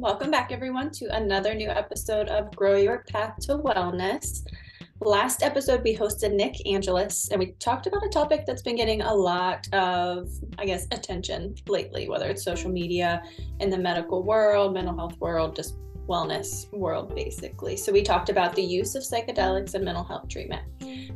[0.00, 4.46] Welcome back, everyone, to another new episode of Grow Your Path to Wellness.
[5.02, 9.02] Last episode, we hosted Nick Angelus, and we talked about a topic that's been getting
[9.02, 13.22] a lot of, I guess, attention lately, whether it's social media,
[13.58, 15.76] in the medical world, mental health world, just
[16.08, 17.76] wellness world, basically.
[17.76, 20.62] So, we talked about the use of psychedelics in mental health treatment.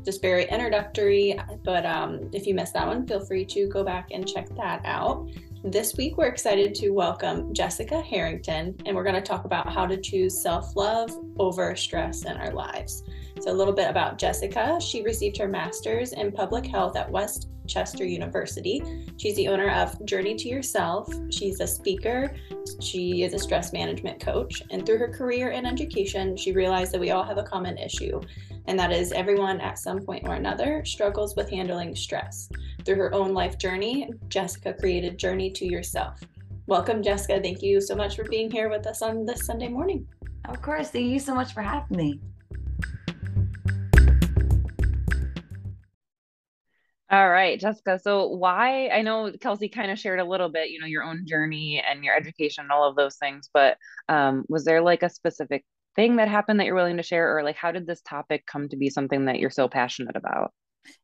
[0.04, 4.08] Just very introductory, but um, if you missed that one, feel free to go back
[4.10, 5.30] and check that out.
[5.66, 9.86] This week, we're excited to welcome Jessica Harrington, and we're going to talk about how
[9.86, 13.02] to choose self love over stress in our lives.
[13.40, 14.78] So, a little bit about Jessica.
[14.78, 19.06] She received her master's in public health at West Chester University.
[19.16, 21.10] She's the owner of Journey to Yourself.
[21.30, 22.36] She's a speaker.
[22.82, 24.62] She is a stress management coach.
[24.70, 28.20] And through her career in education, she realized that we all have a common issue,
[28.66, 32.48] and that is everyone at some point or another struggles with handling stress.
[32.84, 36.20] Through her own life journey, Jessica created Journey to Yourself.
[36.66, 37.40] Welcome, Jessica.
[37.42, 40.06] Thank you so much for being here with us on this Sunday morning.
[40.48, 40.90] Of course.
[40.90, 42.20] Thank you so much for having me.
[47.10, 48.00] All right, Jessica.
[48.02, 51.26] So, why I know Kelsi kind of shared a little bit, you know, your own
[51.26, 53.76] journey and your education and all of those things, but
[54.08, 55.64] um, was there like a specific
[55.96, 58.68] thing that happened that you're willing to share, or like how did this topic come
[58.68, 60.52] to be something that you're so passionate about?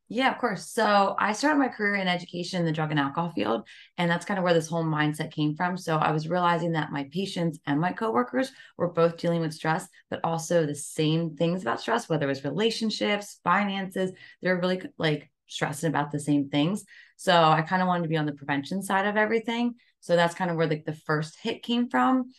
[0.09, 0.69] Yeah, of course.
[0.69, 4.25] So I started my career in education in the drug and alcohol field, and that's
[4.25, 5.77] kind of where this whole mindset came from.
[5.77, 9.87] So I was realizing that my patients and my coworkers were both dealing with stress,
[10.09, 15.31] but also the same things about stress, whether it was relationships, finances, they're really like
[15.47, 16.83] stressing about the same things.
[17.15, 19.75] So I kind of wanted to be on the prevention side of everything.
[20.01, 22.31] So that's kind of where like the first hit came from.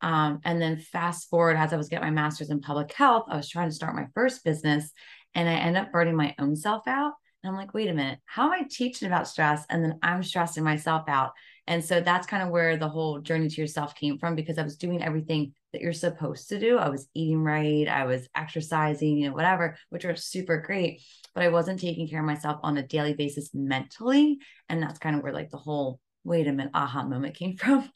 [0.00, 3.36] Um, and then fast forward as I was getting my master's in public health, I
[3.36, 4.90] was trying to start my first business
[5.34, 7.14] and I end up burning my own self out.
[7.42, 9.64] And I'm like, wait a minute, how am I teaching about stress?
[9.70, 11.32] And then I'm stressing myself out.
[11.68, 14.62] And so that's kind of where the whole journey to yourself came from because I
[14.62, 16.78] was doing everything that you're supposed to do.
[16.78, 21.02] I was eating right, I was exercising, you know, whatever, which are super great,
[21.34, 24.38] but I wasn't taking care of myself on a daily basis mentally.
[24.68, 27.88] And that's kind of where like the whole wait a minute aha moment came from.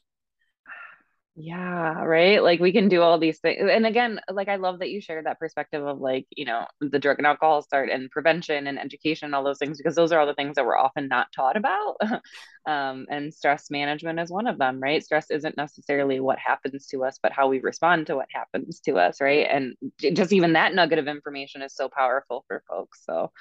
[1.35, 2.43] Yeah, right.
[2.43, 3.57] Like we can do all these things.
[3.67, 6.99] And again, like I love that you shared that perspective of like, you know, the
[6.99, 10.27] drug and alcohol start and prevention and education, all those things, because those are all
[10.27, 11.95] the things that we're often not taught about.
[12.67, 15.03] um, and stress management is one of them, right?
[15.03, 18.97] Stress isn't necessarily what happens to us, but how we respond to what happens to
[18.99, 19.47] us, right?
[19.49, 19.73] And
[20.13, 23.03] just even that nugget of information is so powerful for folks.
[23.05, 23.31] So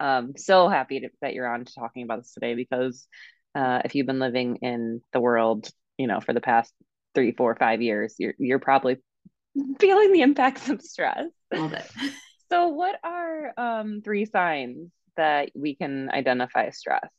[0.00, 3.06] um so happy to, that you're on to talking about this today because
[3.54, 6.72] uh, if you've been living in the world you know for the past
[7.18, 8.98] three, four, five years, you're you're probably
[9.80, 11.26] feeling the impacts of stress.
[11.52, 11.90] Love it.
[12.50, 17.10] So, what are um, three signs that we can identify stress?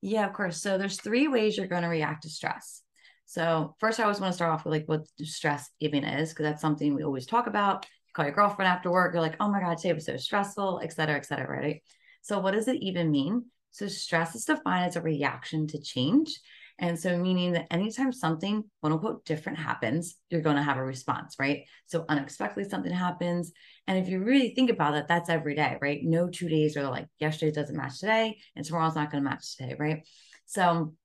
[0.00, 0.62] Yeah, of course.
[0.62, 2.82] So there's three ways you're going to react to stress.
[3.24, 6.44] So first, I always want to start off with like what stress even is, because
[6.44, 7.86] that's something we always talk about.
[8.06, 10.78] You call your girlfriend after work, you're like, "Oh my god, today was so stressful,"
[10.80, 11.82] et cetera, et cetera, right?
[12.22, 13.46] So what does it even mean?
[13.72, 16.38] So stress is defined as a reaction to change,
[16.78, 20.84] and so, meaning that anytime something, quote unquote, different happens, you're going to have a
[20.84, 21.64] response, right?
[21.86, 23.52] So, unexpectedly, something happens.
[23.86, 26.00] And if you really think about it, that's every day, right?
[26.02, 29.56] No two days are like yesterday doesn't match today, and tomorrow's not going to match
[29.56, 30.06] today, right?
[30.44, 30.96] So, I'm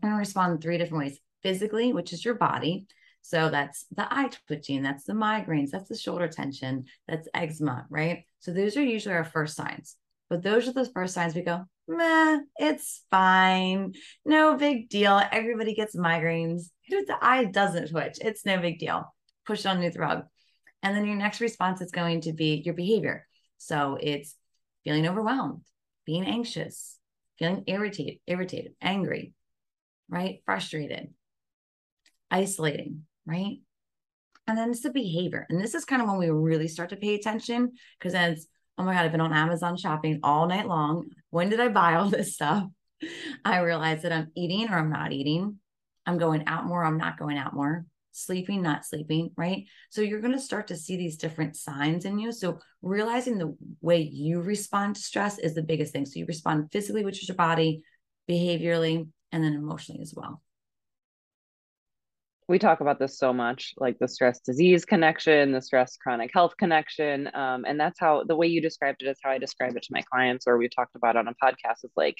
[0.00, 2.86] going to respond in three different ways physically, which is your body.
[3.20, 8.24] So, that's the eye twitching, that's the migraines, that's the shoulder tension, that's eczema, right?
[8.38, 9.94] So, those are usually our first signs.
[10.30, 13.94] But those are the first signs we go, meh, it's fine.
[14.24, 15.20] No big deal.
[15.32, 16.70] Everybody gets migraines.
[16.88, 18.18] The eye doesn't twitch.
[18.20, 19.14] It's no big deal.
[19.46, 20.24] Push it underneath the rug.
[20.82, 23.26] And then your next response is going to be your behavior.
[23.56, 24.36] So it's
[24.84, 25.62] feeling overwhelmed,
[26.06, 26.98] being anxious,
[27.38, 29.32] feeling irritated, irritated, angry,
[30.08, 30.40] right?
[30.44, 31.08] Frustrated,
[32.30, 33.58] isolating, right?
[34.46, 35.46] And then it's the behavior.
[35.50, 38.46] And this is kind of when we really start to pay attention because then it's
[38.78, 41.10] oh my God, I've been on Amazon shopping all night long.
[41.30, 42.64] When did I buy all this stuff?
[43.44, 45.58] I realize that I'm eating or I'm not eating.
[46.06, 49.64] I'm going out more, I'm not going out more, sleeping, not sleeping, right?
[49.90, 52.32] So you're going to start to see these different signs in you.
[52.32, 56.06] So realizing the way you respond to stress is the biggest thing.
[56.06, 57.82] So you respond physically, which is your body,
[58.28, 60.40] behaviorally, and then emotionally as well
[62.48, 66.56] we talk about this so much like the stress disease connection the stress chronic health
[66.58, 69.82] connection um, and that's how the way you described it is how i describe it
[69.82, 72.16] to my clients or we've talked about on a podcast is like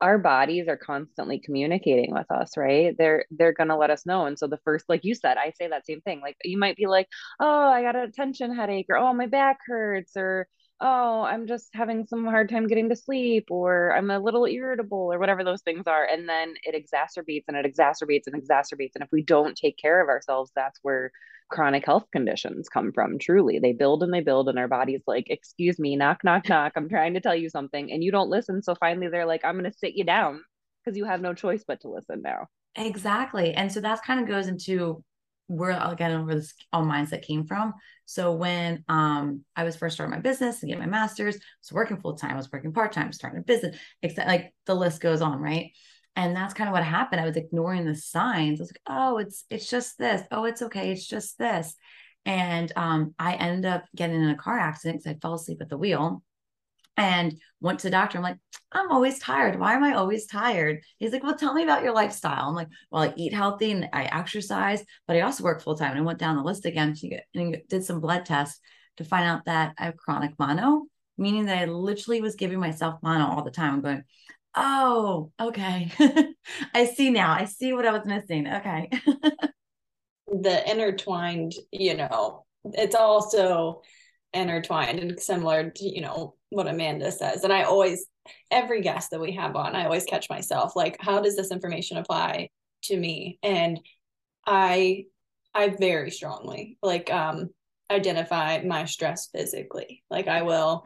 [0.00, 2.94] our bodies are constantly communicating with us right?
[2.96, 4.26] They're they're going to let us know.
[4.26, 6.20] And so the first like you said i say that same thing.
[6.20, 7.08] Like you might be like
[7.40, 10.46] oh i got a tension headache or oh my back hurts or
[10.80, 15.12] oh, I'm just having some hard time getting to sleep, or I'm a little irritable,
[15.12, 16.04] or whatever those things are.
[16.04, 18.92] And then it exacerbates and it exacerbates and exacerbates.
[18.94, 21.10] And if we don't take care of ourselves, that's where
[21.50, 23.18] chronic health conditions come from.
[23.18, 26.72] Truly, they build and they build, and our body's like, Excuse me, knock, knock, knock.
[26.76, 27.90] I'm trying to tell you something.
[27.92, 28.62] And you don't listen.
[28.62, 30.42] So finally, they're like, I'm going to sit you down
[30.84, 32.46] because you have no choice but to listen now.
[32.76, 33.54] Exactly.
[33.54, 35.02] And so that kind of goes into
[35.48, 37.74] where again where this all mindset came from.
[38.04, 41.72] So when um I was first starting my business and get my master's, I was
[41.72, 45.00] working full time, I was working part time, starting a business, except like the list
[45.00, 45.72] goes on, right?
[46.14, 47.20] And that's kind of what happened.
[47.20, 48.60] I was ignoring the signs.
[48.60, 50.22] I was like, oh, it's it's just this.
[50.30, 50.92] Oh, it's okay.
[50.92, 51.74] It's just this.
[52.24, 55.70] And um, I ended up getting in a car accident because I fell asleep at
[55.70, 56.22] the wheel
[56.98, 58.18] and went to the doctor.
[58.18, 58.38] I'm like,
[58.72, 59.58] I'm always tired.
[59.58, 60.82] Why am I always tired?
[60.98, 62.48] He's like, Well, tell me about your lifestyle.
[62.48, 65.92] I'm like, Well, I eat healthy and I exercise, but I also work full time.
[65.92, 66.94] And I went down the list again
[67.34, 68.60] and did some blood tests
[68.98, 70.86] to find out that I have chronic mono,
[71.16, 73.74] meaning that I literally was giving myself mono all the time.
[73.74, 74.02] I'm going,
[74.54, 75.92] Oh, okay.
[76.74, 77.32] I see now.
[77.32, 78.48] I see what I was missing.
[78.48, 78.90] Okay.
[80.26, 83.82] the intertwined, you know, it's also
[84.32, 87.44] intertwined and similar to, you know, what Amanda says.
[87.44, 88.06] And I always,
[88.50, 91.96] every guest that we have on, I always catch myself like, how does this information
[91.96, 92.48] apply
[92.84, 93.38] to me?
[93.42, 93.80] And
[94.46, 95.04] I,
[95.54, 97.50] I very strongly like, um,
[97.90, 100.02] identify my stress physically.
[100.10, 100.84] Like I will,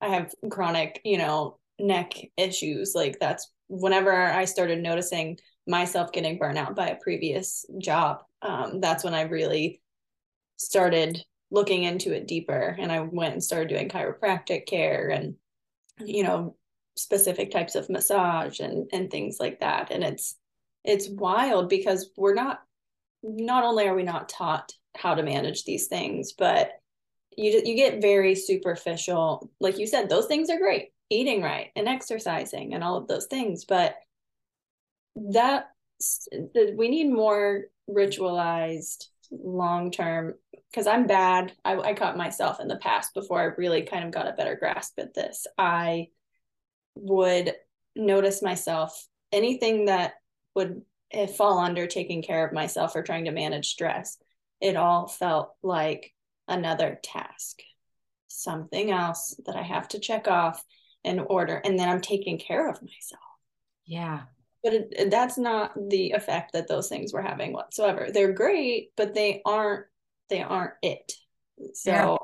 [0.00, 2.92] I have chronic, you know, neck issues.
[2.94, 8.80] Like that's whenever I started noticing myself getting burnt out by a previous job, um,
[8.80, 9.80] that's when I really
[10.56, 12.76] started looking into it deeper.
[12.78, 15.36] And i went and started doing chiropractic care and
[16.00, 16.56] you know
[16.96, 19.90] specific types of massage and and things like that.
[19.90, 20.36] And it's
[20.84, 22.60] it's wild because we're not
[23.22, 26.72] not only are we not taught how to manage these things but
[27.36, 29.50] you you get very superficial.
[29.60, 30.90] Like you said those things are great.
[31.10, 33.96] Eating right and exercising and all of those things but
[35.16, 35.68] that
[36.76, 40.34] we need more ritualized long term
[40.74, 41.52] because I'm bad.
[41.64, 44.56] I, I caught myself in the past before I really kind of got a better
[44.56, 45.46] grasp at this.
[45.56, 46.08] I
[46.96, 47.54] would
[47.94, 50.14] notice myself anything that
[50.56, 50.82] would
[51.12, 54.18] eh, fall under taking care of myself or trying to manage stress.
[54.60, 56.12] It all felt like
[56.48, 57.62] another task,
[58.26, 60.60] something else that I have to check off
[61.04, 63.22] in order, and then I'm taking care of myself.
[63.86, 64.22] Yeah
[64.64, 69.12] but it, that's not the effect that those things were having whatsoever they're great but
[69.14, 69.84] they aren't
[70.28, 71.12] they aren't it.
[71.74, 72.18] So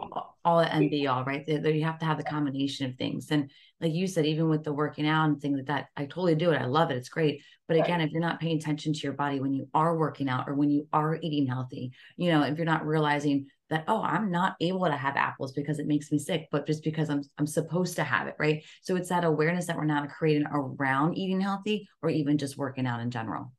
[0.45, 1.47] all at and be all right?
[1.47, 3.31] There you have to have the combination of things.
[3.31, 3.51] And
[3.81, 6.51] like you said even with the working out and things like that i totally do
[6.51, 6.61] it.
[6.61, 6.97] I love it.
[6.97, 7.43] It's great.
[7.69, 7.85] But right.
[7.85, 10.55] again if you're not paying attention to your body when you are working out or
[10.55, 14.57] when you are eating healthy you know if you're not realizing that oh i'm not
[14.61, 17.95] able to have apples because it makes me sick but just because i'm i'm supposed
[17.97, 18.65] to have it right?
[18.83, 22.87] So it's that awareness that we're not creating around eating healthy or even just working
[22.87, 23.53] out in general.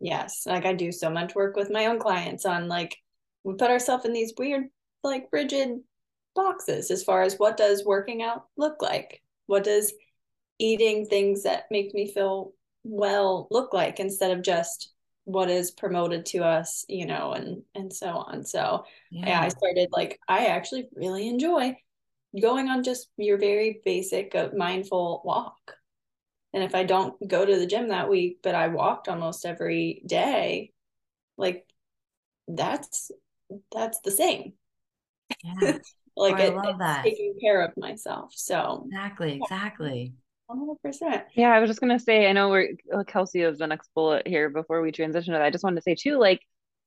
[0.00, 0.42] Yes.
[0.44, 2.94] Like i do so much work with my own clients on like
[3.44, 4.64] we put ourselves in these weird
[5.02, 5.80] like rigid
[6.34, 9.22] boxes as far as what does working out look like?
[9.46, 9.92] What does
[10.58, 12.52] eating things that make me feel
[12.84, 14.92] well look like instead of just
[15.24, 18.44] what is promoted to us you know and and so on.
[18.44, 19.26] So yeah.
[19.26, 19.40] yeah.
[19.40, 21.76] i started like i actually really enjoy
[22.40, 25.76] going on just your very basic uh, mindful walk.
[26.52, 30.02] And if i don't go to the gym that week but i walked almost every
[30.06, 30.72] day
[31.36, 31.66] like
[32.46, 33.10] that's
[33.72, 34.52] that's the same
[35.44, 35.78] yeah.
[36.16, 37.04] like oh, I love that.
[37.04, 40.14] taking care of myself so exactly exactly
[40.50, 41.22] 100%.
[41.34, 44.26] Yeah, I was just gonna say, I know we're uh, Kelsi is the next bullet
[44.26, 45.44] here before we transition to that.
[45.44, 46.40] I just wanted to say too, like,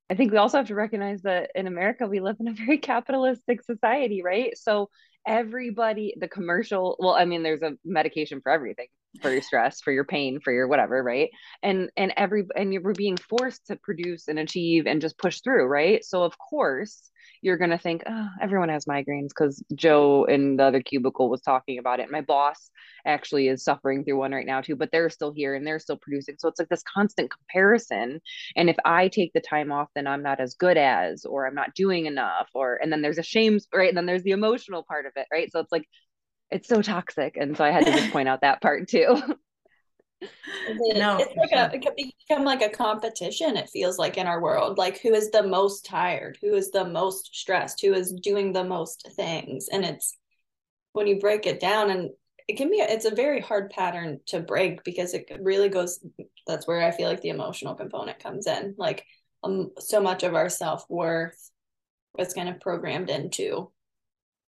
[0.10, 2.78] I think we also have to recognize that in America we live in a very
[2.78, 4.58] capitalistic society, right?
[4.58, 4.90] So
[5.26, 8.88] everybody, the commercial, well, I mean, there's a medication for everything,
[9.22, 11.30] for your stress, for your pain, for your whatever, right?
[11.64, 15.66] And and every and you're being forced to produce and achieve and just push through,
[15.66, 16.04] right?
[16.04, 17.10] So of course
[17.42, 21.42] you're going to think, oh, everyone has migraines because Joe in the other cubicle was
[21.42, 22.12] talking about it.
[22.12, 22.72] My boss
[23.06, 25.98] actually is suffering through one right now too, but they're still here and they're still
[25.98, 26.36] producing.
[26.40, 28.22] So it's like this constant comparison.
[28.56, 31.56] And if I take the time off, then I'm not as good as, or I'm
[31.56, 33.90] not doing enough, or, and then there's a shame, right?
[33.90, 35.52] And then there's the emotional part of it, right?
[35.52, 35.88] So it's like,
[36.52, 37.38] it's so toxic.
[37.38, 39.22] And so I had to just point out that part too.
[40.22, 44.42] no, it's like a it could become like a competition it feels like in our
[44.42, 44.78] world.
[44.78, 46.38] Like who is the most tired?
[46.42, 47.82] Who is the most stressed?
[47.82, 49.68] Who is doing the most things?
[49.72, 50.18] And it's
[50.94, 52.10] when you break it down and
[52.48, 56.00] it can be it's a very hard pattern to break because it really goes
[56.48, 58.74] that's where i feel like the emotional component comes in.
[58.78, 59.06] Like
[59.44, 61.52] um, so much of our self-worth
[62.18, 63.72] was kind of programmed into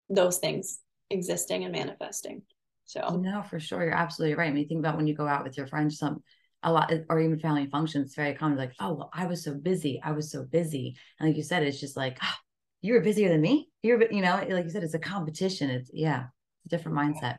[0.09, 2.43] those things existing and manifesting.
[2.85, 3.83] So oh, no, for sure.
[3.83, 4.49] You're absolutely right.
[4.49, 6.23] I mean, think about when you go out with your friends, some
[6.63, 9.55] a lot or even family functions, it's very common, like, oh well, I was so
[9.55, 10.01] busy.
[10.03, 10.97] I was so busy.
[11.21, 12.35] And like you said, it's just like, oh,
[12.81, 13.69] you were busier than me.
[13.83, 15.71] You're you know, like you said, it's a competition.
[15.71, 16.27] It's yeah,
[16.65, 17.39] it's a different mindset.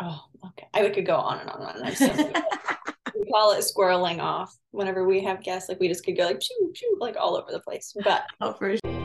[0.00, 0.68] Oh, okay.
[0.74, 1.86] I could go on and on and on.
[1.86, 2.06] I'm so
[3.16, 5.68] we call it squirreling off whenever we have guests.
[5.68, 7.94] Like we just could go like choo choo like all over the place.
[8.04, 8.97] But oh, for sure.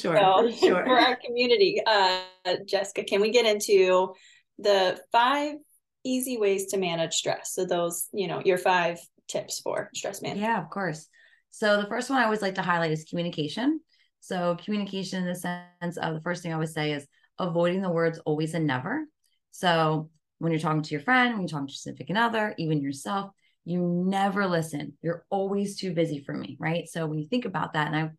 [0.00, 0.84] Sure, so, for, sure.
[0.84, 2.22] for our community, uh,
[2.66, 4.14] Jessica, can we get into
[4.58, 5.56] the five
[6.04, 7.54] easy ways to manage stress?
[7.54, 10.48] So those, you know, your five tips for stress management.
[10.48, 11.06] Yeah, of course.
[11.50, 13.80] So the first one I always like to highlight is communication.
[14.20, 17.06] So communication in the sense of the first thing I would say is
[17.38, 19.04] avoiding the words always and never.
[19.50, 22.80] So when you're talking to your friend, when you're talking to your significant other, even
[22.80, 23.30] yourself,
[23.64, 24.94] you never listen.
[25.02, 26.88] You're always too busy for me, right?
[26.88, 28.10] So when you think about that, and I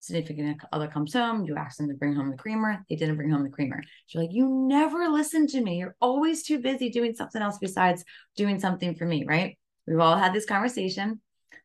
[0.00, 2.84] significant other comes home, you ask them to bring home the creamer.
[2.88, 3.82] They didn't bring home the creamer.
[4.08, 5.78] You're like, you never listen to me.
[5.78, 8.04] You're always too busy doing something else besides
[8.36, 9.58] doing something for me, right?
[9.86, 11.20] We've all had this conversation.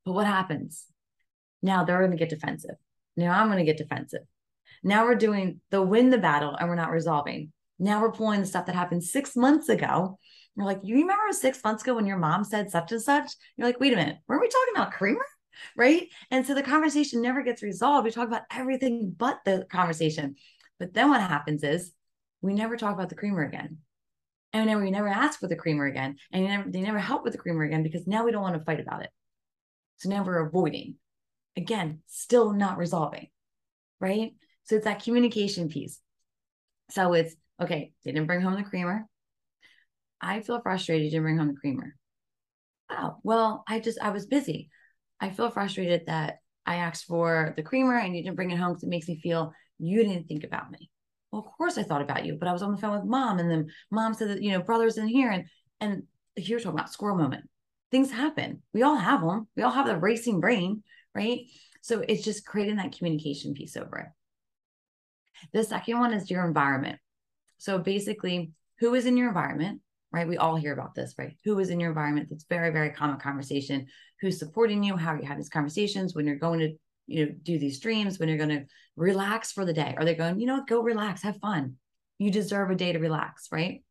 [0.05, 0.85] But what happens?
[1.61, 2.75] Now they're going to get defensive.
[3.15, 4.21] Now I'm going to get defensive.
[4.83, 7.51] Now we're doing the win the battle and we're not resolving.
[7.77, 10.17] Now we're pulling the stuff that happened six months ago.
[10.55, 13.31] You're like, you remember six months ago when your mom said such and such?
[13.57, 15.25] You're like, wait a minute, weren't we talking about creamer?
[15.75, 16.07] Right?
[16.29, 18.05] And so the conversation never gets resolved.
[18.05, 20.35] We talk about everything but the conversation.
[20.79, 21.91] But then what happens is
[22.41, 23.77] we never talk about the creamer again.
[24.53, 26.17] And then we never ask for the creamer again.
[26.31, 28.65] And never, they never help with the creamer again because now we don't want to
[28.65, 29.09] fight about it.
[29.97, 30.95] So now we're avoiding.
[31.55, 33.27] Again, still not resolving,
[33.99, 34.33] right?
[34.63, 35.99] So it's that communication piece.
[36.89, 39.05] So it's okay, they didn't bring home the creamer.
[40.19, 41.95] I feel frustrated, you didn't bring home the creamer.
[42.89, 44.69] Oh, well, I just, I was busy.
[45.21, 48.69] I feel frustrated that I asked for the creamer and you didn't bring it home
[48.69, 50.89] because it makes me feel you didn't think about me.
[51.31, 53.39] Well, of course I thought about you, but I was on the phone with mom,
[53.39, 55.45] and then mom said that you know brother's in here, and
[55.79, 56.03] and
[56.35, 57.49] you're talking about squirrel moment.
[57.89, 58.63] Things happen.
[58.73, 59.47] We all have them.
[59.55, 60.83] We all have the racing brain,
[61.15, 61.41] right?
[61.81, 64.07] So it's just creating that communication piece over it.
[65.53, 66.99] The second one is your environment.
[67.57, 69.81] So basically, who is in your environment?
[70.11, 70.27] Right?
[70.27, 71.35] We all hear about this, right?
[71.45, 72.27] Who is in your environment?
[72.29, 73.87] That's very, very common conversation.
[74.19, 74.97] Who's supporting you?
[74.97, 76.73] How are you having these conversations when you're going to,
[77.07, 78.65] you know, do these streams, when you're going to
[78.95, 79.95] relax for the day?
[79.97, 81.75] Are they going, you know, go relax, have fun.
[82.17, 83.83] You deserve a day to relax, right?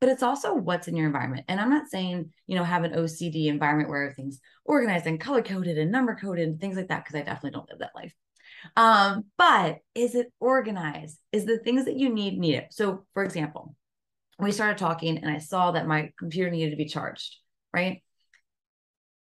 [0.00, 1.44] But it's also what's in your environment.
[1.48, 5.42] And I'm not saying, you know, have an OCD environment where everything's organized and color
[5.42, 8.14] coded and number coded and things like that, because I definitely don't live that life.
[8.76, 11.18] Um, but is it organized?
[11.32, 12.66] Is the things that you need needed?
[12.70, 13.76] So, for example,
[14.38, 17.36] we started talking and I saw that my computer needed to be charged,
[17.72, 18.02] right?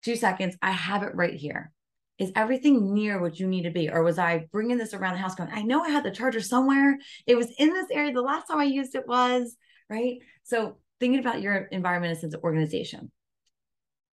[0.04, 1.72] Two seconds, I have it right here.
[2.18, 3.90] Is everything near what you need to be?
[3.90, 6.40] Or was I bringing this around the house going, I know I had the charger
[6.40, 6.98] somewhere.
[7.26, 8.12] It was in this area.
[8.12, 9.56] The last time I used it was,
[9.88, 10.18] right?
[10.44, 13.10] So thinking about your environment as of organization,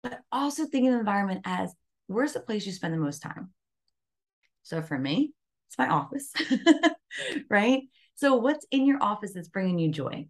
[0.03, 1.75] but also thinking of environment as
[2.07, 3.51] where's the place you spend the most time?
[4.63, 5.33] So for me,
[5.69, 6.33] it's my office,
[7.51, 7.83] right?
[8.17, 10.27] So what's in your office that's bringing you joy?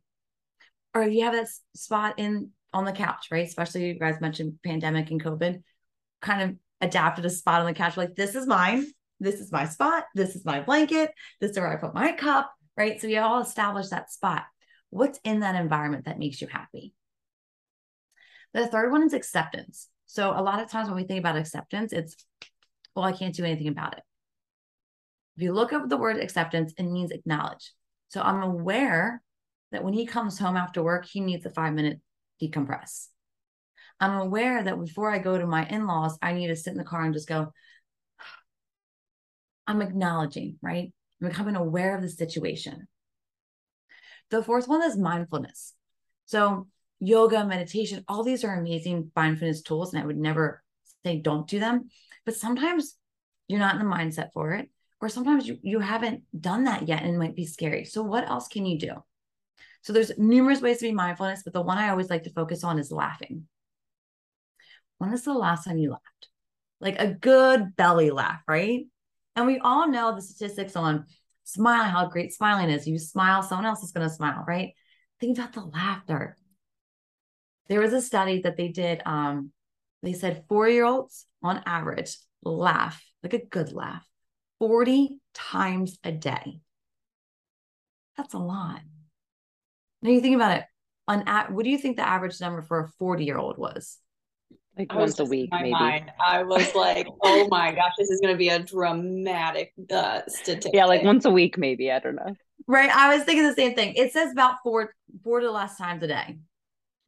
[0.95, 3.47] Or if you have that spot in on the couch, right?
[3.47, 5.63] Especially you guys mentioned pandemic and COVID,
[6.23, 7.97] kind of adapted a spot on the couch.
[7.97, 8.87] Like, this is mine.
[9.21, 10.05] This is my spot.
[10.15, 11.11] This is my blanket.
[11.41, 13.01] This is where I put my cup, right?
[13.01, 14.45] So we all establish that spot.
[14.91, 16.95] What's in that environment that makes you happy?
[18.53, 19.89] The third one is acceptance.
[20.07, 22.15] So a lot of times when we think about acceptance, it's,
[22.95, 24.03] well, I can't do anything about it.
[25.37, 27.73] If you look up the word acceptance, it means acknowledge.
[28.09, 29.21] So I'm aware
[29.75, 32.01] that when he comes home after work, he needs a five minute
[32.41, 33.09] decompress.
[34.01, 36.79] I'm aware that before I go to my in laws, I need to sit in
[36.79, 37.53] the car and just go,
[39.67, 40.93] I'm acknowledging, right?
[41.21, 42.87] I'm becoming aware of the situation.
[44.31, 45.75] The fourth one is mindfulness.
[46.27, 46.69] So,
[47.01, 50.63] yoga, meditation, all these are amazing mindfulness tools, and I would never
[51.05, 51.89] say don't do them.
[52.25, 52.97] But sometimes
[53.49, 57.03] you're not in the mindset for it, or sometimes you, you haven't done that yet
[57.03, 57.85] and it might be scary.
[57.85, 58.95] So, what else can you do?
[59.85, 62.65] So there's numerous ways to be mindfulness, but the one I always like to focus
[62.65, 63.47] on is laughing.
[64.97, 66.29] When is the last time you laughed?
[66.81, 68.87] Like a good belly laugh, right?
[69.37, 71.05] And we all know the statistics on
[71.45, 72.87] smile, how great smiling is.
[72.87, 74.73] You smile, someone else is going to smile, right?
[75.21, 76.39] Think about the laughter.
[77.69, 79.03] There was a study that they did.
[79.05, 79.53] Um,
[80.03, 84.07] they said four year olds on average laugh, like a good laugh,
[84.61, 86.61] 40 times a day.
[88.17, 88.81] That's a lot.
[90.05, 90.65] Now you think about it.
[91.09, 93.99] on at what do you think the average number for a 40 year old was?
[94.79, 95.71] Like I was once a week, my maybe.
[95.73, 100.23] mind, I was like, oh my gosh, this is going to be a dramatic uh,
[100.27, 100.73] statistic.
[100.75, 101.91] Yeah, like once a week, maybe.
[101.93, 102.35] I don't know.
[102.67, 102.91] Right.
[102.91, 103.95] I was thinking the same thing.
[103.95, 106.39] It says about four four to less times a day.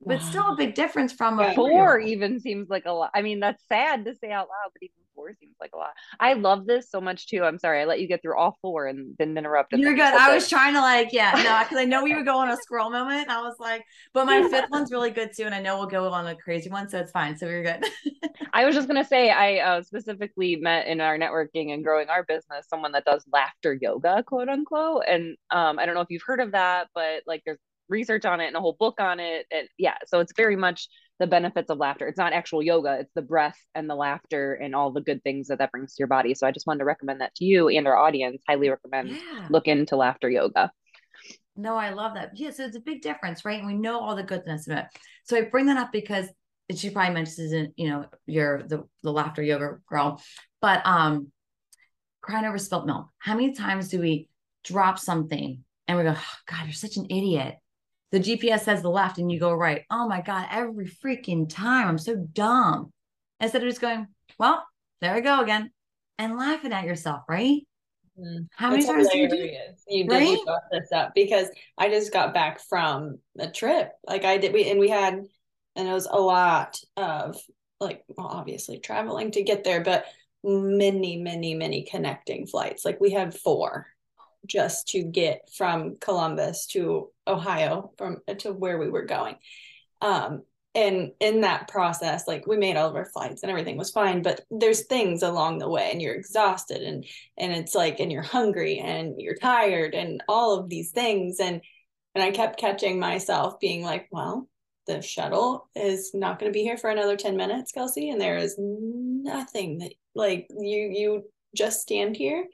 [0.04, 1.54] But still a big difference from a Yeah.
[1.54, 2.00] Four four.
[2.00, 3.10] even seems like a lot.
[3.14, 5.94] I mean, that's sad to say out loud, but even four seems like a lot.
[6.20, 7.42] I love this so much too.
[7.42, 9.72] I'm sorry, I let you get through all four and didn't interrupt.
[9.72, 10.02] You're good.
[10.02, 12.56] I was trying to like, yeah, no, because I know we would go on a
[12.56, 13.22] scroll moment.
[13.22, 15.44] And I was like, but my fifth one's really good too.
[15.44, 16.88] And I know we'll go on a crazy one.
[16.88, 17.36] So it's fine.
[17.36, 17.84] So we're good.
[18.52, 22.22] I was just gonna say I uh, specifically met in our networking and growing our
[22.22, 25.04] business someone that does laughter yoga, quote unquote.
[25.08, 27.58] And um, I don't know if you've heard of that, but like there's
[27.88, 29.46] research on it and a whole book on it.
[29.50, 32.06] And yeah, so it's very much the benefits of laughter.
[32.06, 35.48] It's not actual yoga; it's the breath and the laughter and all the good things
[35.48, 36.34] that that brings to your body.
[36.34, 38.42] So I just wanted to recommend that to you and our audience.
[38.48, 39.46] Highly recommend yeah.
[39.50, 40.70] look into laughter yoga.
[41.56, 42.32] No, I love that.
[42.34, 43.58] Yeah, so it's a big difference, right?
[43.58, 44.84] And we know all the goodness of it.
[45.24, 46.28] So I bring that up because
[46.74, 50.20] she probably mentions it, you know, you're the the laughter yoga girl,
[50.60, 51.32] but um,
[52.20, 53.06] crying over spilt milk.
[53.18, 54.28] How many times do we
[54.64, 57.56] drop something and we go, oh, God, you're such an idiot.
[58.16, 59.82] The GPS says the left and you go right.
[59.90, 61.86] Oh my God, every freaking time.
[61.86, 62.90] I'm so dumb.
[63.40, 64.06] Instead of just going,
[64.38, 64.64] well,
[65.02, 65.70] there we go again,
[66.16, 67.60] and laughing at yourself, right?
[68.18, 68.48] Mm.
[68.56, 69.50] How many times do you do?
[69.88, 70.38] You did Right?
[70.46, 73.90] brought this up because I just got back from a trip.
[74.06, 75.12] Like I did, we and we had,
[75.74, 77.36] and it was a lot of
[77.80, 80.06] like, well, obviously traveling to get there, but
[80.42, 82.82] many, many, many connecting flights.
[82.82, 83.88] Like we had four
[84.46, 89.36] just to get from Columbus to Ohio from to where we were going.
[90.00, 90.42] Um,
[90.74, 94.20] and in that process, like we made all of our flights and everything was fine,
[94.20, 97.06] but there's things along the way and you're exhausted and
[97.38, 101.62] and it's like and you're hungry and you're tired and all of these things and
[102.14, 104.48] and I kept catching myself being like, well,
[104.86, 108.36] the shuttle is not going to be here for another 10 minutes, Kelsi, and there
[108.36, 112.44] is nothing that like you you just stand here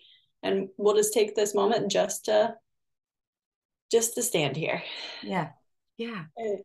[0.45, 2.55] and we'll just take this moment just to
[3.93, 4.83] just to stand here.
[5.23, 5.51] Yeah.
[5.99, 6.25] Yeah.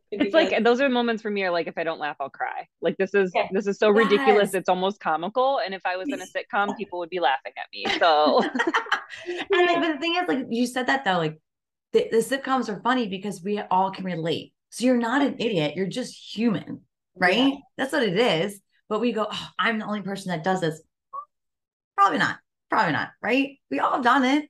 [0.09, 2.67] It's like those are moments for me are like if I don't laugh, I'll cry.
[2.81, 3.47] Like this is Yeah.
[3.51, 5.59] this is so ridiculous, it's almost comical.
[5.63, 7.85] And if I was in a sitcom, people would be laughing at me.
[7.99, 8.41] So
[9.27, 11.39] and like, but the thing is, like you said that though, like
[11.93, 14.53] the, the sitcoms are funny because we all can relate.
[14.69, 16.81] So you're not an idiot, you're just human,
[17.15, 17.53] right?
[17.53, 17.55] Yeah.
[17.77, 18.59] That's what it is.
[18.89, 20.81] But we go, oh, I'm the only person that does this.
[21.95, 22.37] Probably not.
[22.69, 23.59] Probably not, right?
[23.69, 24.49] We all have done it.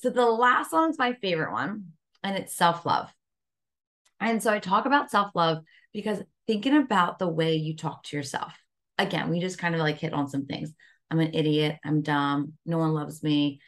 [0.00, 3.12] So the last one is my favorite one, and it's self love.
[4.20, 5.58] And so I talk about self love
[5.92, 8.52] because thinking about the way you talk to yourself.
[8.96, 10.72] Again, we just kind of like hit on some things.
[11.10, 11.76] I'm an idiot.
[11.84, 12.54] I'm dumb.
[12.66, 13.60] No one loves me.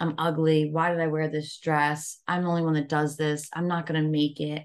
[0.00, 0.70] I'm ugly.
[0.70, 2.18] Why did I wear this dress?
[2.26, 3.48] I'm the only one that does this.
[3.52, 4.64] I'm not going to make it.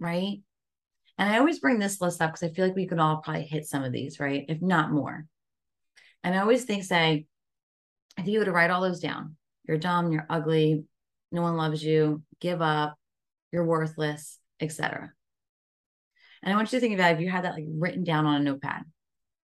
[0.00, 0.38] Right.
[1.18, 3.42] And I always bring this list up because I feel like we can all probably
[3.42, 4.44] hit some of these, right?
[4.48, 5.26] If not more.
[6.22, 7.26] And I always think, say,
[8.16, 9.36] if you were to write all those down,
[9.68, 10.84] you're dumb, you're ugly,
[11.30, 12.96] no one loves you, give up,
[13.52, 15.12] you're worthless, etc.
[16.42, 18.40] And I want you to think about if you had that like written down on
[18.40, 18.82] a notepad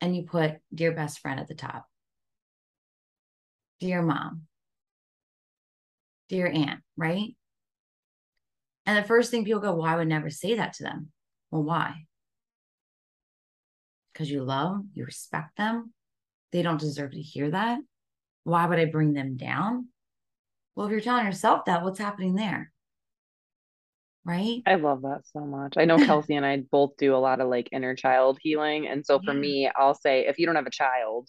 [0.01, 1.87] and you put dear best friend at the top,
[3.81, 4.43] dear mom,
[6.29, 7.37] dear aunt, right?
[8.87, 11.11] And the first thing people go, well, I would never say that to them.
[11.51, 12.07] Well, why?
[14.13, 15.93] Because you love, you respect them.
[16.53, 17.79] They don't deserve to hear that.
[18.45, 19.89] Why would I bring them down?
[20.77, 22.73] Well, if you're telling yourself that, what's happening there?
[24.25, 24.65] Right?
[24.67, 25.75] I love that so much.
[25.77, 28.87] I know Kelsi and I both do a lot of like inner child healing.
[28.89, 29.35] And so for Yeah.
[29.35, 31.29] me, I'll say if you don't have a child,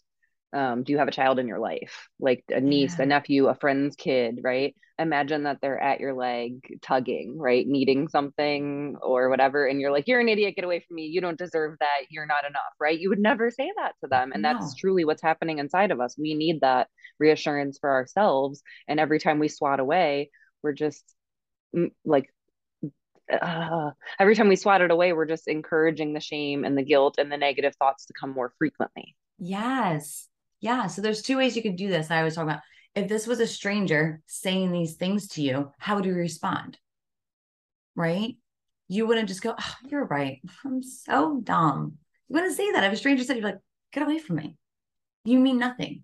[0.53, 2.07] um, do you have a child in your life?
[2.19, 3.03] Like a niece, Yeah.
[3.03, 4.75] a nephew, a friend's kid, right?
[4.97, 7.67] Imagine that they're at your leg tugging, right?
[7.67, 9.65] Needing something or whatever.
[9.67, 11.07] And you're like, you're an idiot, get away from me.
[11.07, 12.05] You don't deserve that.
[12.09, 12.97] You're not enough, right?
[12.97, 14.31] You would never say that to them.
[14.33, 14.53] And No.
[14.53, 16.17] that's truly what's happening inside of us.
[16.17, 16.87] We need that
[17.19, 18.61] reassurance for ourselves.
[18.87, 20.31] And every time we swat away,
[20.63, 21.03] we're just
[21.75, 22.29] mm, like
[23.31, 27.15] uh, every time we swat it away, we're just encouraging the shame and the guilt
[27.17, 29.15] and the negative thoughts to come more frequently.
[29.39, 30.27] Yes.
[30.65, 30.87] Yeah.
[30.87, 32.09] So there's two ways you could do this.
[32.09, 32.61] I always talk about
[32.95, 36.79] if this was a stranger saying these things to you, how would you respond?
[37.95, 38.37] Right?
[38.87, 40.41] You wouldn't just go, oh, you're right.
[40.65, 41.99] I'm so dumb.
[42.29, 42.83] You wouldn't say that.
[42.83, 43.59] If a stranger said, you'd be like,
[43.93, 44.55] get away from me.
[45.23, 46.01] You mean nothing.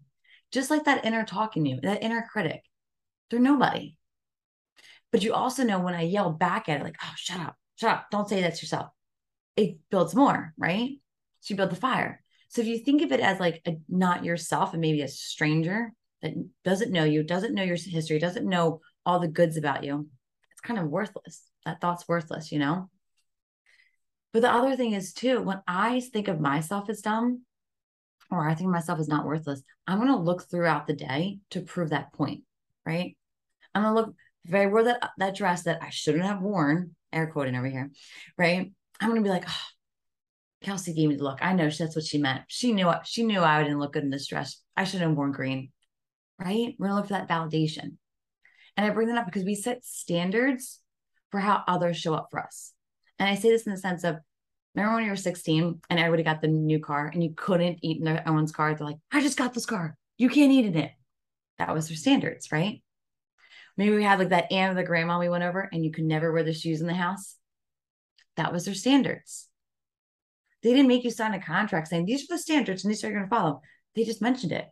[0.52, 2.62] Just like that inner talking you, that inner critic.
[3.32, 3.97] They're nobody.
[5.12, 7.89] But you also know when I yell back at it, like, oh, shut up, shut
[7.89, 8.91] up, don't say that to yourself.
[9.58, 11.00] It builds more, right?
[11.39, 12.21] So you build the fire.
[12.52, 15.94] So if you think of it as like a, not yourself and maybe a stranger
[16.22, 16.34] that
[16.66, 20.10] doesn't know you, doesn't know your history, doesn't know all the goods about you,
[20.52, 21.44] it's kind of worthless.
[21.66, 22.90] That thought's worthless, you know?
[24.34, 27.44] But the other thing is too, when I think of myself as dumb,
[28.30, 31.62] or I think myself as not worthless, I'm going to look throughout the day to
[31.62, 32.44] prove that point,
[32.86, 33.16] right?
[33.74, 36.96] I'm going to look, if I wore that, that dress that I shouldn't have worn,
[37.14, 37.92] air quoting over here,
[38.38, 38.74] right?
[39.00, 39.68] I'm going to be like, oh,
[40.63, 41.39] Kelsi gave me the look.
[41.41, 42.43] I know that's what she meant.
[42.47, 44.62] She knew she knew I didn't look good in this dress.
[44.78, 45.71] I should have worn green,
[46.39, 46.76] right?
[46.78, 47.97] We're gonna look for that validation.
[48.78, 50.80] And I bring that up because we set standards
[51.32, 52.74] for how others show up for us.
[53.19, 54.17] And I say this in the sense of
[54.76, 57.97] remember when you were 16 and everybody got the new car and you couldn't eat
[57.97, 58.74] in their own car?
[58.74, 59.97] They're like, I just got this car.
[60.17, 60.91] You can't eat in it.
[61.58, 62.82] That was their standards, right?
[63.78, 66.04] Maybe we had like that aunt or the grandma we went over and you could
[66.04, 67.36] never wear the shoes in the house.
[68.38, 69.47] That was their standards.
[70.63, 73.08] They didn't make you sign a contract saying these are the standards and these are
[73.08, 73.62] you're going to follow.
[73.95, 74.67] They just mentioned it.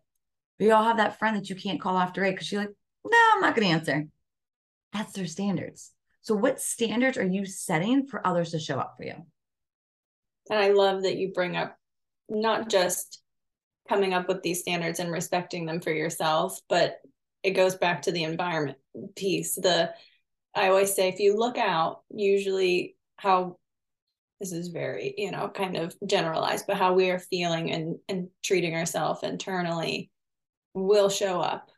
[0.59, 2.75] We all have that friend that you can't call after eight because you're like,
[3.05, 4.05] no, I'm not going to answer.
[4.93, 5.91] That's their standards.
[6.21, 9.15] So, what standards are you setting for others to show up for you?
[10.49, 11.77] And I love that you bring up
[12.27, 13.21] not just
[13.87, 16.97] coming up with these standards and respecting them for yourself, but
[17.43, 18.77] it goes back to the environment
[19.15, 19.55] piece.
[19.55, 19.93] The
[20.53, 23.58] I always say if you look out, usually how
[24.39, 28.29] this is very, you know, kind of generalized, but how we are feeling and and
[28.43, 30.11] treating ourselves internally
[30.73, 31.69] will show up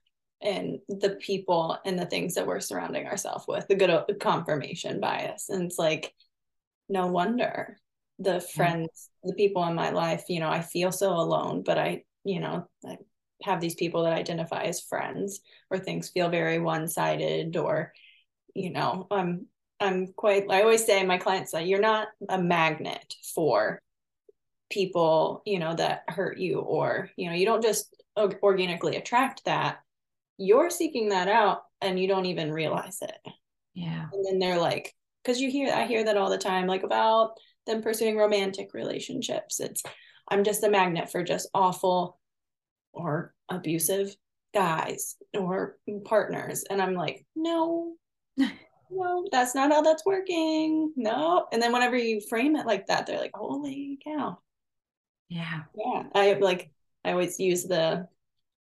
[0.41, 5.49] in the people and the things that we're surrounding ourselves with, the good confirmation bias.
[5.49, 6.13] And it's like,
[6.89, 7.79] no wonder
[8.19, 12.03] the friends, the people in my life, you know, I feel so alone, but I,
[12.23, 12.97] you know, I
[13.43, 17.93] have these people that identify as friends or things feel very one-sided or,
[18.53, 19.47] you know, I'm
[19.81, 23.81] I'm quite I always say my clients that you're not a magnet for
[24.69, 29.79] people, you know, that hurt you or, you know, you don't just organically attract that.
[30.37, 33.33] You're seeking that out and you don't even realize it.
[33.73, 34.07] Yeah.
[34.11, 37.33] And then they're like, because you hear I hear that all the time, like about
[37.67, 39.59] them pursuing romantic relationships.
[39.59, 39.83] It's
[40.29, 42.19] I'm just a magnet for just awful
[42.93, 44.15] or abusive
[44.53, 46.63] guys or partners.
[46.69, 47.95] And I'm like, no,
[48.91, 50.93] no, that's not how that's working.
[50.95, 51.47] No.
[51.51, 54.39] And then whenever you frame it like that, they're like, holy cow.
[55.29, 55.61] Yeah.
[55.75, 56.03] Yeah.
[56.13, 56.71] I like,
[57.05, 58.07] I always use the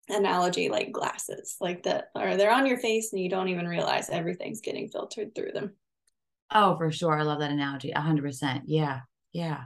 [0.07, 4.09] analogy like glasses, like that, or they're on your face and you don't even realize
[4.09, 5.71] everything's getting filtered through them.
[6.51, 7.19] Oh, for sure.
[7.19, 7.91] I love that analogy.
[7.91, 8.63] A hundred percent.
[8.67, 9.01] Yeah.
[9.33, 9.63] Yeah.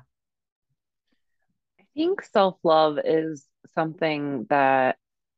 [1.80, 4.98] I think self love is something that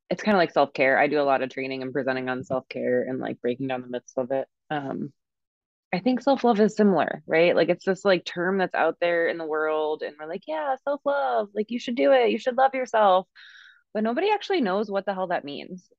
[0.10, 0.98] it's kind of like self care.
[0.98, 3.82] I do a lot of training and presenting on self care and like breaking down
[3.82, 4.48] the myths of it.
[4.70, 5.14] Um,
[5.94, 7.56] I think self love is similar, right?
[7.56, 10.76] Like it's this like term that's out there in the world, and we're like, yeah,
[10.84, 13.28] self love, like you should do it, you should love yourself,
[13.94, 15.90] but nobody actually knows what the hell that means,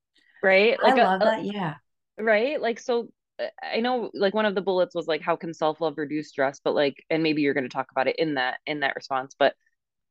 [0.43, 0.81] right?
[0.83, 1.75] Like I love a, that, yeah.
[2.19, 3.11] Right, like so.
[3.39, 6.29] Uh, I know, like one of the bullets was like, how can self love reduce
[6.29, 6.61] stress?
[6.65, 9.35] But like, and maybe you're going to talk about it in that in that response,
[9.39, 9.55] but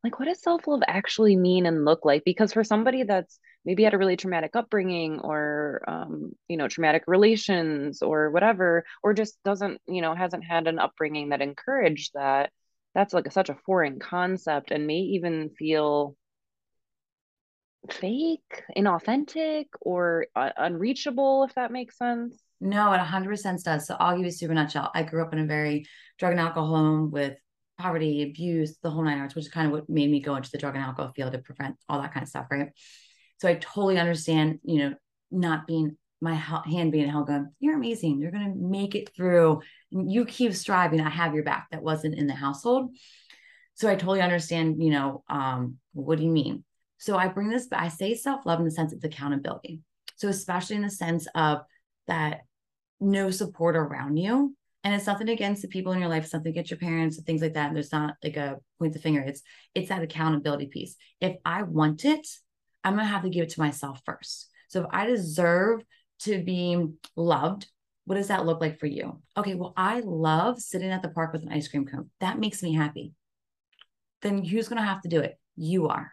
[0.05, 2.23] like what does self-love actually mean and look like?
[2.23, 7.03] Because for somebody that's maybe had a really traumatic upbringing or um, you know traumatic
[7.07, 12.51] relations or whatever or just doesn't you know hasn't had an upbringing that encouraged that
[12.93, 16.15] that's like a, such a foreign concept and may even feel
[17.89, 22.39] fake inauthentic or uh, unreachable if that makes sense.
[22.61, 23.87] No it 100% does.
[23.87, 25.87] So i'll give you a super nutshell i grew up in a very
[26.19, 27.37] drug and alcohol home with
[27.77, 30.51] poverty, abuse, the whole nine yards, which is kind of what made me go into
[30.51, 32.69] the drug and alcohol field to prevent all that kind of stuff, right?
[33.39, 34.95] So I totally understand, you know,
[35.31, 38.19] not being my hand being held going, you're amazing.
[38.19, 39.61] You're going to make it through.
[39.91, 41.01] You keep striving.
[41.01, 41.67] I have your back.
[41.71, 42.95] That wasn't in the household.
[43.75, 46.63] So I totally understand, you know, um, what do you mean?
[46.97, 49.81] So I bring this, I say self love in the sense of accountability.
[50.15, 51.59] So, especially in the sense of
[52.07, 52.41] that
[53.01, 56.51] no support around you and it's nothing against the people in your life it's nothing
[56.51, 59.19] against your parents and things like that and there's not like a point the finger
[59.19, 59.41] it's
[59.73, 60.95] it's that accountability piece.
[61.19, 62.25] If i want it
[62.83, 64.49] i'm gonna have to give it to myself first.
[64.69, 65.83] So if i deserve
[66.21, 67.67] to be loved
[68.05, 69.21] what does that look like for you?
[69.35, 72.11] Okay well i love sitting at the park with an ice cream cone.
[72.21, 73.13] That makes me happy.
[74.21, 75.37] Then who's gonna have to do it?
[75.57, 76.11] You are.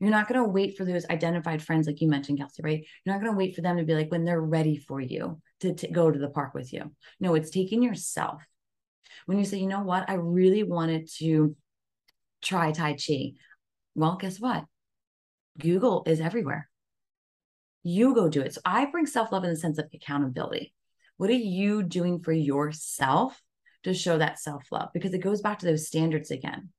[0.00, 2.84] You're not going to wait for those identified friends, like you mentioned, Kelsi, right?
[3.04, 5.40] You're not going to wait for them to be like when they're ready for you
[5.60, 6.92] to, to go to the park with you.
[7.20, 8.42] No, it's taking yourself.
[9.26, 11.56] When you say, you know what, I really wanted to
[12.42, 13.32] try Tai Chi.
[13.94, 14.64] Well, guess what?
[15.58, 16.68] Google is everywhere.
[17.82, 18.52] You go do it.
[18.54, 20.74] So I bring self love in the sense of accountability.
[21.16, 23.40] What are you doing for yourself
[23.84, 24.90] to show that self love?
[24.92, 26.70] Because it goes back to those standards again.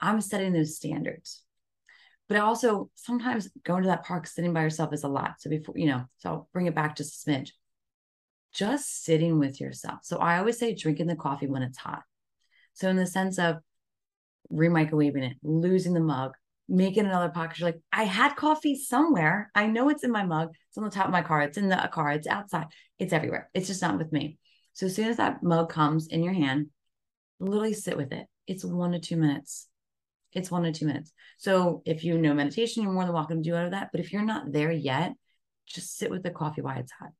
[0.00, 1.44] I'm setting those standards
[2.28, 5.34] but also sometimes going to that park sitting by yourself is a lot.
[5.40, 7.50] So before, you know, so I'll bring it back just a smidge.
[8.54, 10.00] Just sitting with yourself.
[10.04, 12.02] So I always say drinking the coffee when it's hot.
[12.74, 13.56] So in the sense of
[14.52, 16.32] remicrowaving it, losing the mug,
[16.68, 17.58] making another pocket.
[17.58, 19.50] You're like, I had coffee somewhere.
[19.54, 20.50] I know it's in my mug.
[20.68, 21.42] It's on the top of my car.
[21.42, 22.12] It's in the car.
[22.12, 22.66] It's outside.
[22.98, 23.50] It's everywhere.
[23.54, 24.38] It's just not with me.
[24.72, 26.68] So as soon as that mug comes in your hand,
[27.40, 28.26] literally sit with it.
[28.46, 29.68] It's one to two minutes.
[30.32, 31.12] It's one to two minutes.
[31.38, 33.90] So if you know meditation, you're more than welcome to do out of that.
[33.92, 35.12] But if you're not there yet,
[35.66, 37.10] just sit with the coffee while it's hot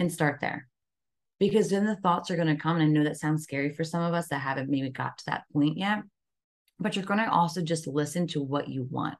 [0.00, 0.66] and start there.
[1.38, 2.76] Because then the thoughts are going to come.
[2.76, 5.24] And I know that sounds scary for some of us that haven't maybe got to
[5.26, 6.00] that point yet
[6.80, 9.16] but you're going to also just listen to what you want.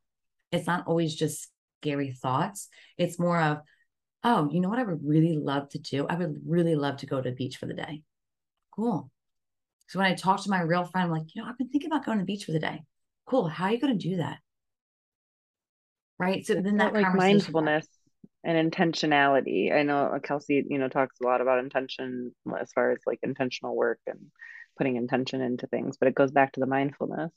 [0.51, 1.49] It's not always just
[1.81, 2.69] scary thoughts.
[2.97, 3.59] It's more of,
[4.25, 6.07] oh, you know what I would really love to do?
[6.09, 8.03] I would really love to go to the beach for the day.
[8.75, 9.11] Cool.
[9.89, 11.91] So when I talk to my real friend, I'm like, you know, I've been thinking
[11.91, 12.83] about going to the beach for the day.
[13.27, 13.47] Cool.
[13.47, 14.39] How are you going to do that?
[16.19, 16.45] Right.
[16.47, 17.87] So then that like mindfulness
[18.45, 19.75] and intentionality.
[19.75, 23.77] I know Kelsi, you know, talks a lot about intention as far as like intentional
[23.77, 24.19] work and
[24.79, 27.33] putting intention into things, but it goes back to the mindfulness.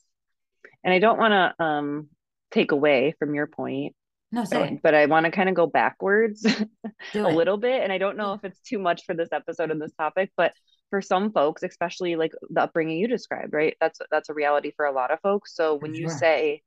[0.83, 2.09] And I don't want to um,
[2.51, 3.95] take away from your point.
[4.31, 6.45] No, but, but I want to kind of go backwards
[7.13, 7.83] a little bit.
[7.83, 10.53] And I don't know if it's too much for this episode and this topic, but
[10.89, 13.75] for some folks, especially like the upbringing you described, right?
[13.79, 15.55] That's that's a reality for a lot of folks.
[15.55, 16.61] So when you say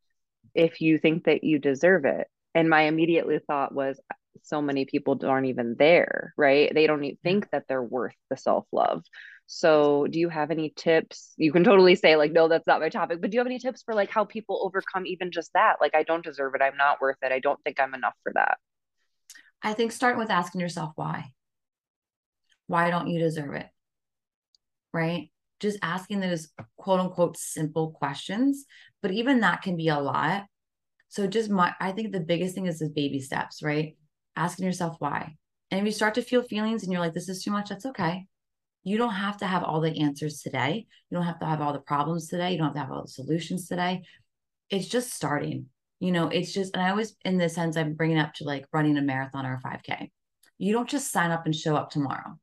[0.54, 4.00] if you think that you deserve it, and my immediately thought was
[4.46, 6.72] so many people aren't even there, right?
[6.72, 9.02] They don't even think that they're worth the self-love.
[9.46, 11.32] So, do you have any tips?
[11.36, 13.58] You can totally say, like, no, that's not my topic, but do you have any
[13.58, 15.76] tips for like how people overcome even just that?
[15.80, 16.62] Like, I don't deserve it.
[16.62, 17.32] I'm not worth it.
[17.32, 18.58] I don't think I'm enough for that.
[19.62, 21.32] I think start with asking yourself why.
[22.66, 23.66] Why don't you deserve it?
[24.92, 25.30] Right?
[25.60, 28.64] Just asking those quote unquote simple questions,
[29.02, 30.44] but even that can be a lot.
[31.08, 33.96] So, just my, I think the biggest thing is the baby steps, right?
[34.36, 35.36] Asking yourself why.
[35.70, 37.86] And if you start to feel feelings and you're like, this is too much, that's
[37.86, 38.26] okay
[38.86, 40.86] you don't have to have all the answers today.
[41.10, 42.52] You don't have to have all the problems today.
[42.52, 44.04] You don't have to have all the solutions today.
[44.70, 45.66] It's just starting.
[45.98, 48.64] You know, it's just, and I always, in the sense, I'm bringing up to like
[48.72, 50.12] running a marathon or a 5K.
[50.58, 52.38] You don't just sign up and show up tomorrow.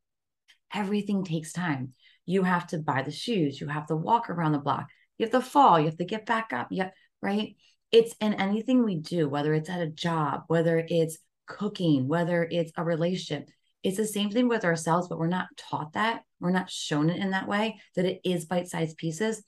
[0.74, 1.94] Everything takes time.
[2.26, 3.62] You have to buy the shoes.
[3.62, 4.88] You have to walk around the block.
[5.18, 5.80] You have to fall.
[5.80, 6.68] You have to get back up.
[6.72, 6.90] Yeah,
[7.22, 7.56] right.
[7.90, 12.72] It's in anything we do, whether it's at a job, whether it's cooking, whether it's
[12.78, 13.50] a relationship,
[13.84, 16.22] it's the same thing with ourselves, but we're not taught that.
[16.40, 19.44] We're not shown it in that way, that it is bite sized pieces.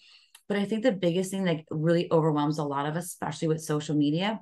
[0.47, 3.61] But I think the biggest thing that really overwhelms a lot of us, especially with
[3.61, 4.39] social media,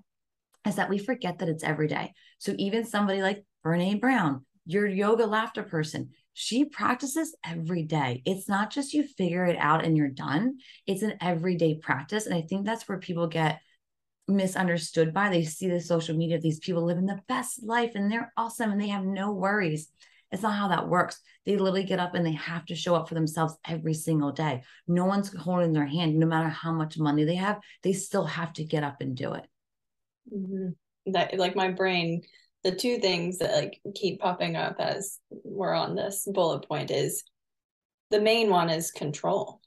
[0.67, 2.13] is that we forget that it's every day.
[2.39, 8.23] So even somebody like Brene Brown, your yoga laughter person, she practices every day.
[8.25, 12.25] It's not just you figure it out and you're done, it's an everyday practice.
[12.25, 13.59] And I think that's where people get
[14.27, 15.29] misunderstood by.
[15.29, 18.81] They see the social media these people living the best life and they're awesome and
[18.81, 19.89] they have no worries.
[20.31, 21.19] It's not how that works.
[21.45, 24.63] They literally get up and they have to show up for themselves every single day.
[24.88, 28.53] No one's holding their hand, no matter how much money they have, they still have
[28.53, 29.45] to get up and do it.
[30.33, 31.12] Mm-hmm.
[31.12, 32.23] That like my brain,
[32.63, 37.23] the two things that like keep popping up as we're on this bullet point is
[38.09, 39.59] the main one is control.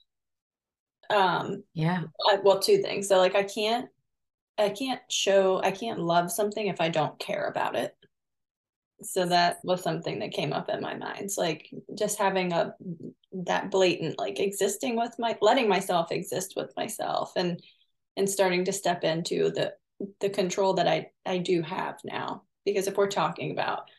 [1.10, 2.02] Um yeah.
[2.28, 3.06] I, well, two things.
[3.06, 3.88] So like I can't
[4.58, 7.94] I can't show, I can't love something if I don't care about it.
[9.02, 11.20] So that was something that came up in my mind.
[11.20, 12.74] It's like just having a
[13.44, 17.60] that blatant like existing with my letting myself exist with myself and
[18.16, 19.74] and starting to step into the
[20.20, 22.44] the control that I I do have now.
[22.64, 23.90] Because if we're talking about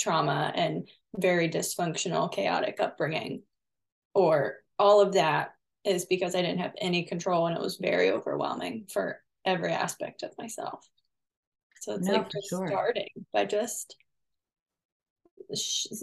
[0.00, 3.42] trauma and very dysfunctional, chaotic upbringing,
[4.14, 5.50] or all of that
[5.84, 10.22] is because I didn't have any control and it was very overwhelming for every aspect
[10.22, 10.86] of myself.
[11.80, 12.66] So it's no, like just sure.
[12.66, 13.96] starting by just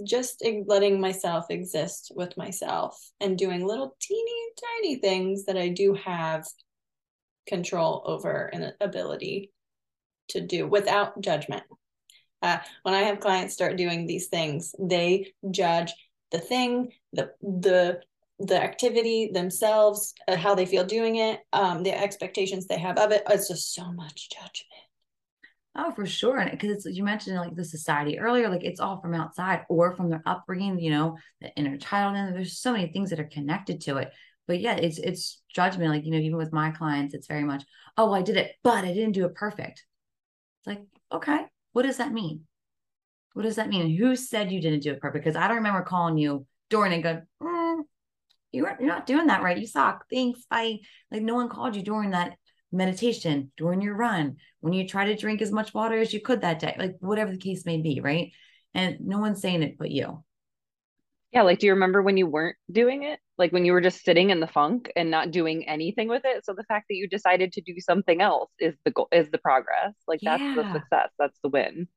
[0.05, 4.31] just letting myself exist with myself and doing little teeny
[4.81, 6.45] tiny things that I do have
[7.45, 9.51] control over and ability
[10.29, 11.63] to do without judgment.
[12.41, 15.93] Uh, when I have clients start doing these things, they judge
[16.31, 17.99] the thing, the the
[18.39, 23.11] the activity themselves, uh, how they feel doing it, um, the expectations they have of
[23.11, 23.23] it.
[23.29, 24.83] It's just so much judgment.
[25.75, 26.37] Oh, for sure.
[26.37, 30.09] And because you mentioned like the society earlier, like it's all from outside or from
[30.09, 32.15] their upbringing, you know, the inner child.
[32.15, 34.11] And there's so many things that are connected to it.
[34.45, 35.89] But yeah, it's it's judgment.
[35.89, 37.63] Like, you know, even with my clients, it's very much,
[37.97, 39.83] oh, I did it, but I didn't do it perfect.
[40.59, 42.41] It's like, okay, what does that mean?
[43.33, 43.97] What does that mean?
[43.97, 45.25] Who said you didn't do it perfect?
[45.25, 47.62] Because I don't remember calling you during and go, mm,
[48.53, 49.57] you're not doing that right.
[49.57, 50.05] You suck.
[50.11, 50.45] Thanks.
[50.49, 50.79] Bye.
[51.11, 52.37] Like no one called you during that
[52.71, 56.41] meditation, during your run, when you try to drink as much water as you could
[56.41, 58.31] that day, like whatever the case may be, right?
[58.73, 60.23] And no one's saying it but you.
[61.31, 63.19] Yeah, like do you remember when you weren't doing it?
[63.37, 66.45] Like when you were just sitting in the funk and not doing anything with it?
[66.45, 69.39] So the fact that you decided to do something else is the goal is the
[69.39, 69.93] progress.
[70.07, 71.09] Like that's the success.
[71.17, 71.87] That's the win.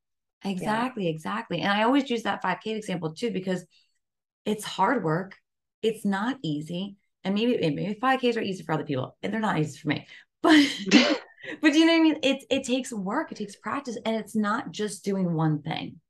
[0.45, 1.61] Exactly, exactly.
[1.61, 3.65] And I always use that 5K example too, because
[4.45, 5.35] it's hard work.
[5.87, 6.97] It's not easy.
[7.25, 10.07] And maybe maybe 5Ks are easy for other people, and they're not easy for me.
[10.43, 10.55] But
[11.63, 12.19] but you know what I mean?
[12.23, 16.01] It it takes work, it takes practice, and it's not just doing one thing.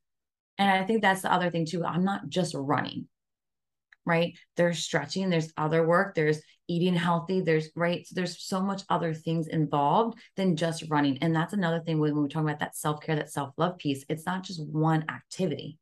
[0.59, 1.85] And I think that's the other thing too.
[1.85, 3.09] I'm not just running,
[4.05, 4.37] right?
[4.57, 8.07] There's stretching, there's other work, there's eating healthy, there's right.
[8.07, 11.19] So there's so much other things involved than just running.
[11.19, 14.05] And that's another thing when we're talking about that self-care, that self-love piece.
[14.09, 15.79] It's not just one activity,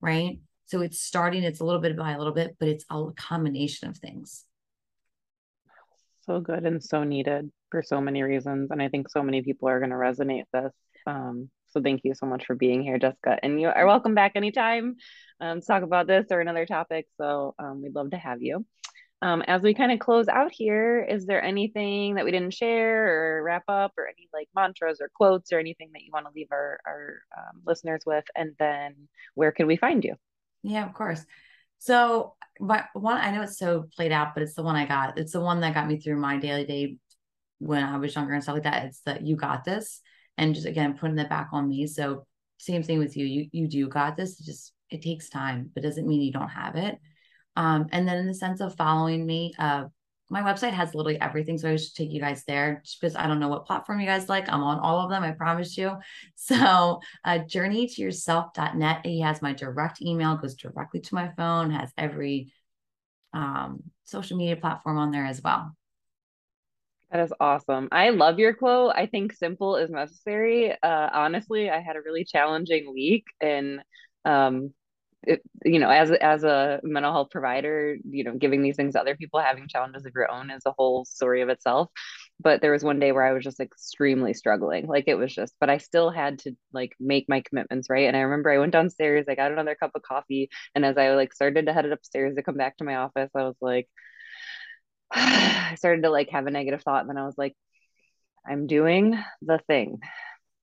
[0.00, 0.40] right?
[0.70, 3.88] So it's starting, it's a little bit by a little bit, but it's a combination
[3.88, 4.44] of things.
[6.20, 8.70] So good and so needed for so many reasons.
[8.70, 10.72] And I think so many people are going to resonate this.
[11.08, 13.36] Um, so thank you so much for being here, Jessica.
[13.42, 14.94] And you are welcome back anytime
[15.40, 17.06] um, to talk about this or another topic.
[17.20, 18.64] So um, we'd love to have you.
[19.22, 23.38] Um, as we kind of close out here, is there anything that we didn't share
[23.38, 26.32] or wrap up or any like mantras or quotes or anything that you want to
[26.32, 28.24] leave our, our um, listeners with?
[28.36, 30.14] And then where can we find you?
[30.62, 31.24] Yeah, of course.
[31.78, 35.18] So, but one, I know it's so played out, but it's the one I got.
[35.18, 36.98] It's the one that got me through my daily day
[37.58, 38.84] when I was younger and stuff like that.
[38.86, 40.00] It's that you got this,
[40.36, 41.86] and just again putting it back on me.
[41.86, 42.26] So,
[42.58, 43.24] same thing with you.
[43.24, 44.40] You you do got this.
[44.40, 46.98] It just it takes time, but doesn't mean you don't have it.
[47.56, 49.84] Um, and then in the sense of following me, uh,
[50.30, 51.58] my website has literally everything.
[51.58, 54.28] So I should take you guys there because I don't know what platform you guys
[54.28, 54.48] like.
[54.48, 55.96] I'm on all of them, I promise you.
[56.36, 59.06] So uh, journeytoyourself.net.
[59.06, 62.52] He has my direct email, goes directly to my phone, has every
[63.34, 65.76] um, social media platform on there as well.
[67.10, 67.88] That is awesome.
[67.92, 68.92] I love your quote.
[68.96, 70.72] I think simple is necessary.
[70.72, 73.80] Uh, honestly, I had a really challenging week and
[74.24, 74.72] um,
[75.22, 79.00] it, you know, as as a mental health provider, you know, giving these things to
[79.00, 81.90] other people, having challenges of your own is a whole story of itself.
[82.40, 84.86] But there was one day where I was just extremely struggling.
[84.86, 88.06] Like it was just, but I still had to like make my commitments, right?
[88.08, 91.10] And I remember I went downstairs, I got another cup of coffee, and as I
[91.14, 93.88] like started to head upstairs to come back to my office, I was like,
[95.10, 97.54] I started to like have a negative thought, and then I was like,
[98.46, 100.00] I'm doing the thing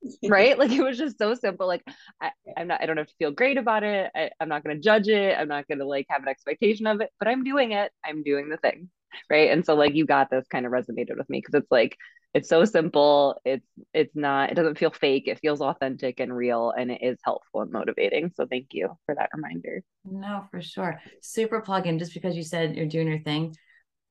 [0.27, 0.57] right?
[0.57, 1.67] Like it was just so simple.
[1.67, 1.83] Like
[2.21, 4.11] I, i'm not i don't have to feel great about it.
[4.15, 5.37] I, i'm not going to judge it.
[5.37, 7.91] I'm not going to like have an expectation of it but i'm doing it.
[8.05, 8.89] I'm doing the thing.
[9.29, 9.51] Right?
[9.51, 11.97] And so like you got this kind of resonated with me because it's like
[12.33, 13.39] it's so simple.
[13.45, 15.27] It's it's not it doesn't feel fake.
[15.27, 18.31] It feels authentic and real and it is helpful and motivating.
[18.35, 19.81] So thank you for that reminder.
[20.05, 21.01] No for sure.
[21.21, 23.55] Super plug in just because you said you're doing your thing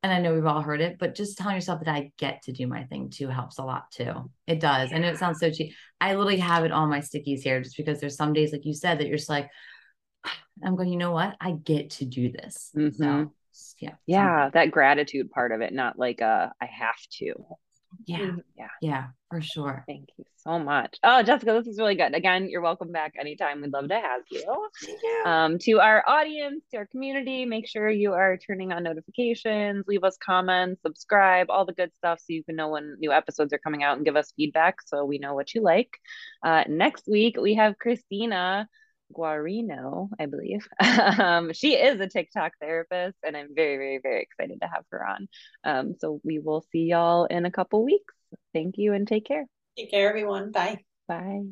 [0.02, 2.52] and I know we've all heard it, but just telling yourself that I get to
[2.52, 4.30] do my thing too helps a lot too.
[4.46, 4.92] It does.
[4.92, 5.74] I know it sounds so cheap.
[6.00, 8.74] I literally have it on my stickies here just because there's some days, like you
[8.74, 9.48] said, that you're just like,
[10.64, 11.37] I'm going, you know what?
[11.40, 12.70] I get to do this.
[12.76, 13.02] mm-hmm.
[13.02, 13.32] So
[13.80, 13.94] yeah.
[14.06, 14.44] Yeah.
[14.44, 14.61] Something.
[14.61, 17.35] That gratitude part of it, not like a I have to.
[18.04, 18.18] Yeah.
[18.18, 18.38] Mm-hmm.
[18.56, 18.68] Yeah.
[18.80, 19.85] Yeah, for sure.
[19.87, 20.98] Thank you so much.
[21.02, 22.14] Oh, Jessica, this is really good.
[22.14, 23.62] Again, you're welcome back anytime.
[23.62, 24.68] We'd love to have you.
[25.24, 30.04] Um, to our audience, to our community, make sure you are turning on notifications, leave
[30.04, 33.59] us comments, subscribe, all the good stuff so you can know when new episodes are
[33.59, 35.90] coming out and give us feedback so we know what you like.
[36.42, 38.68] Uh, next week, we have Christina.
[39.14, 40.66] Guarino, I believe.
[41.19, 45.07] um, she is a TikTok therapist, and I'm very, very, very excited to have her
[45.07, 45.29] on.
[45.64, 48.14] Um, so we will see y'all in a couple weeks.
[48.53, 49.47] Thank you and take care.
[49.77, 50.51] Take care, everyone.
[50.51, 50.81] Bye.
[51.09, 51.42] Bye.